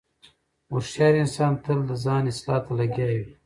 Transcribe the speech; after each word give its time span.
هوښیار 0.71 1.13
انسان 1.21 1.53
تل 1.63 1.79
د 1.89 1.91
ځان 2.03 2.23
اصلاح 2.31 2.59
ته 2.65 2.71
لګیا 2.79 3.07
وي. 3.17 3.25